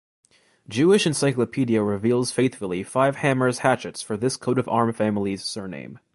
[0.67, 5.99] Jewish Encyclopedia reveals faithfully five hammers hatchets for this Coat of Arm family's surname.